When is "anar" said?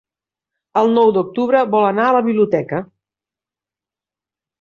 1.89-2.05